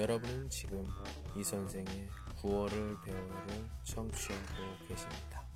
[0.00, 0.88] 여러분은 지금
[1.36, 5.46] 이 선생의 9월을 배우를 청취하고 계십니다.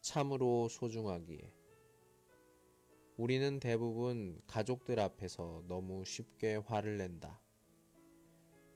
[0.00, 1.54] 참으로 소중하기에
[3.18, 7.40] 우리는 대부분 가족들 앞에서 너무 쉽게 화를 낸다.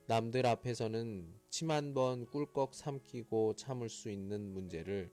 [0.06, 5.12] 남들 앞에서는 침 한 번 꿀꺽 삼키고 참을 수 있는 문제를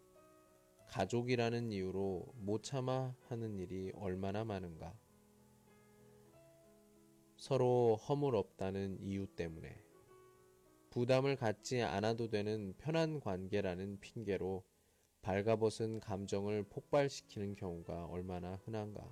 [0.88, 4.97] 가족이라는 이유로 못 참아 하는 일이 얼마나 많은가.
[7.39, 9.82] 서로 허물 없다는 이유 때문에
[10.89, 14.66] 부담을 갖지 않아도 되는 편한 관계라는 핑계로
[15.21, 19.10] 발가벗은 감정을 폭발시키는 경우가 얼마나 흔한가.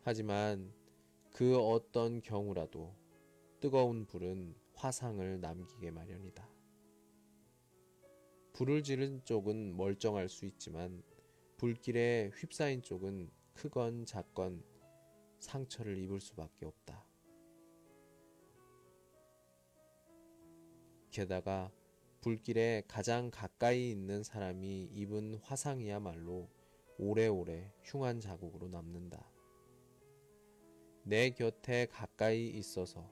[0.00, 0.72] 하지만
[1.34, 2.94] 그 어떤 경우라도
[3.60, 6.48] 뜨거운 불은 화상을 남기게 마련이다.
[8.54, 11.02] 불을 지른 쪽은 멀쩡할 수 있지만
[11.58, 14.73] 불길에 휩싸인 쪽은 크건 작건
[15.44, 17.04] 상처를 입을 수밖에 없다.
[21.10, 21.70] 게다가
[22.20, 26.48] 불길에 가장 가까이 있는 사람이 입은 화상이야말로
[26.98, 29.30] 오래오래 흉한 자국으로 남는다.
[31.04, 33.08] 내 곁에 가까이 있어서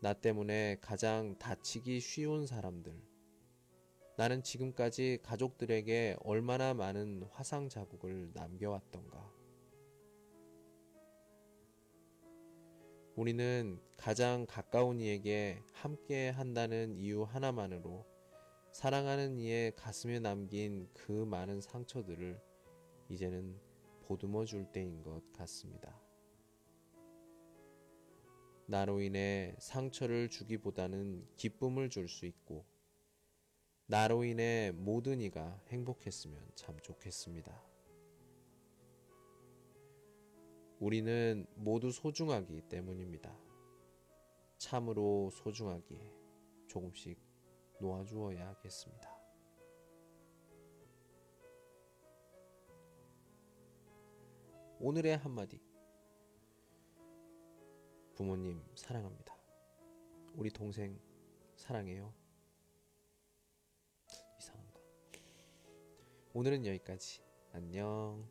[0.00, 2.94] 나 때문에 가장 다치기 쉬운 사람들.
[4.16, 9.43] 나는 지금까지 가족들에게 얼마나 많은 화상 자국을 남겨왔던가.
[13.16, 18.04] 우리는 가장 가까운 이에게 함께 한다는 이유 하나만으로
[18.72, 22.40] 사랑하는 이의 가슴에 남긴 그 많은 상처들을
[23.08, 23.56] 이제는
[24.02, 25.96] 보듬어 줄 때인 것 같습니다.
[28.66, 32.66] 나로 인해 상처를 주기보다는 기쁨을 줄 수 있고,
[33.86, 37.73] 나로 인해 모든 이가 행복했으면 참 좋겠습니다.
[40.80, 43.34] 우리는 모두 소중하기 때문입니다.
[44.58, 46.12] 참으로 소중하기에
[46.66, 47.18] 조금씩
[47.80, 49.14] 놓아주어야겠습니다.
[54.80, 55.60] 오늘의 한마디.
[58.14, 59.34] 부모님 사랑합니다.
[60.34, 61.00] 우리 동생
[61.56, 62.12] 사랑해요.
[64.38, 64.80] 이상한가?
[66.32, 67.22] 오늘은 여기까지.
[67.52, 68.28] 안녕.